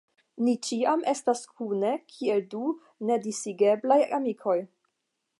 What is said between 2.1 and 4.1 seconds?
kiel du nedisigeblaj